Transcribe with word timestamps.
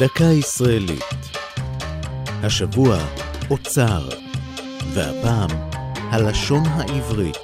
דקה 0.00 0.24
ישראלית. 0.24 1.04
השבוע 2.42 2.98
אוצר, 3.50 4.08
והפעם 4.94 5.48
הלשון 5.96 6.62
העברית. 6.66 7.36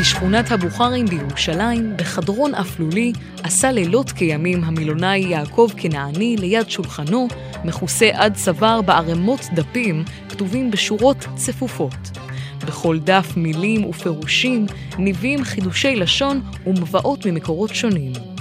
בשכונת 0.00 0.50
הבוכרים 0.50 1.06
בירושלים, 1.06 1.96
בחדרון 1.96 2.54
אפלולי, 2.54 3.12
עשה 3.42 3.72
לילות 3.72 4.10
כימים 4.10 4.64
המילונאי 4.64 5.18
יעקב 5.18 5.70
כנעני 5.76 6.36
ליד 6.36 6.70
שולחנו, 6.70 7.28
מכוסה 7.64 8.10
עד 8.12 8.34
צוואר 8.34 8.82
בערימות 8.82 9.40
דפים, 9.54 10.04
כתובים 10.28 10.70
בשורות 10.70 11.26
צפופות. 11.34 12.18
בכל 12.66 12.98
דף 12.98 13.32
מילים 13.36 13.84
ופירושים, 13.84 14.66
ניבים 14.98 15.44
חידושי 15.44 15.96
לשון 15.96 16.42
ומבאות 16.66 17.26
ממקורות 17.26 17.74
שונים. 17.74 18.35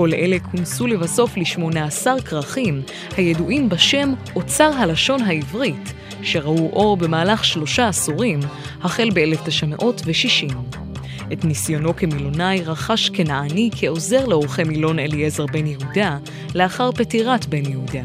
כל 0.00 0.14
אלה 0.14 0.38
כונסו 0.38 0.86
לבסוף 0.86 1.36
ל-18 1.36 2.22
כרכים, 2.24 2.82
הידועים 3.16 3.68
בשם 3.68 4.14
אוצר 4.36 4.70
הלשון 4.78 5.22
העברית, 5.22 5.92
שראו 6.22 6.70
אור 6.72 6.96
במהלך 6.96 7.44
שלושה 7.44 7.88
עשורים, 7.88 8.40
החל 8.82 9.08
ב-1960. 9.14 10.54
את 11.32 11.44
ניסיונו 11.44 11.96
כמילונאי 11.96 12.62
רכש 12.62 13.10
כנעני 13.10 13.70
כעוזר 13.76 14.26
לעורכי 14.26 14.64
מילון 14.64 14.98
אליעזר 14.98 15.46
בן 15.46 15.66
יהודה, 15.66 16.18
לאחר 16.54 16.92
פטירת 16.92 17.46
בן 17.46 17.70
יהודה. 17.70 18.02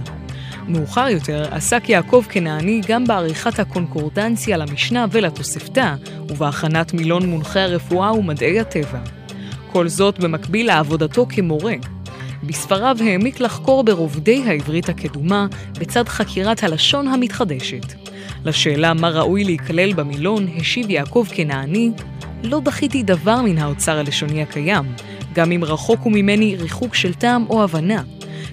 מאוחר 0.67 1.07
יותר 1.07 1.53
עסק 1.53 1.89
יעקב 1.89 2.23
כנעני 2.29 2.81
גם 2.87 3.05
בעריכת 3.05 3.59
הקונקורדנציה 3.59 4.57
למשנה 4.57 5.05
ולתוספתא, 5.12 5.93
ובהכנת 6.29 6.93
מילון 6.93 7.25
מונחי 7.25 7.59
הרפואה 7.59 8.13
ומדעי 8.13 8.59
הטבע. 8.59 9.24
כל 9.75 9.88
זאת 9.88 10.20
במקביל 10.20 10.67
לעבודתו 10.67 11.25
כמורה. 11.29 11.73
בספריו 12.43 12.97
העמיק 12.99 13.39
לחקור 13.39 13.84
ברובדי 13.84 14.43
העברית 14.48 14.90
הקדומה, 14.90 15.48
בצד 15.79 16.07
חקירת 16.07 16.63
הלשון 16.63 17.07
המתחדשת. 17.07 17.93
לשאלה 18.46 18.93
מה 18.93 19.09
ראוי 19.09 19.43
להיכלל 19.43 19.93
במילון, 19.93 20.48
השיב 20.57 20.90
יעקב 20.90 21.26
כנעני, 21.31 21.91
לא 22.43 22.59
דחיתי 22.59 23.03
דבר 23.03 23.41
מן 23.41 23.57
האוצר 23.57 23.98
הלשוני 23.98 24.41
הקיים, 24.41 24.93
גם 25.34 25.51
אם 25.51 25.63
רחוק 25.63 25.99
הוא 26.01 26.12
ממני 26.12 26.55
ריחוק 26.55 26.96
של 26.96 27.13
טעם 27.13 27.46
או 27.49 27.63
הבנה. 27.63 28.03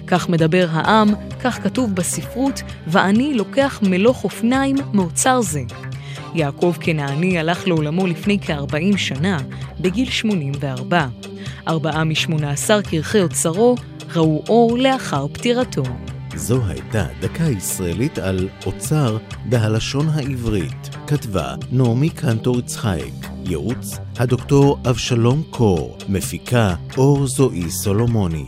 כך 0.07 0.29
מדבר 0.29 0.67
העם, 0.71 1.09
כך 1.43 1.63
כתוב 1.63 1.95
בספרות, 1.95 2.61
ואני 2.87 3.33
לוקח 3.33 3.79
מלוך 3.83 4.23
אופניים 4.23 4.75
מאוצר 4.93 5.41
זה. 5.41 5.61
יעקב 6.35 6.75
כנעני 6.79 7.39
הלך 7.39 7.67
לעולמו 7.67 8.07
לפני 8.07 8.39
כ-40 8.39 8.97
שנה, 8.97 9.37
בגיל 9.79 10.09
84. 10.09 11.07
ארבעה 11.67 12.03
משמונה 12.03 12.51
עשר 12.51 12.81
כרכי 12.81 13.21
אוצרו 13.21 13.75
ראו 14.15 14.43
אור 14.49 14.77
לאחר 14.77 15.27
פטירתו. 15.27 15.83
זו 16.35 16.61
הייתה 16.67 17.05
דקה 17.21 17.43
ישראלית 17.43 18.17
על 18.17 18.49
אוצר 18.65 19.17
בהלשון 19.45 20.09
העברית. 20.09 20.89
כתבה 21.07 21.55
נעמי 21.71 22.09
קנטור 22.09 22.59
יצחייק, 22.59 23.13
ייעוץ 23.45 23.97
הדוקטור 24.17 24.77
אבשלום 24.89 25.43
קור, 25.49 25.97
מפיקה 26.09 26.75
אור 26.97 27.27
זועי 27.27 27.71
סולומוני. 27.71 28.45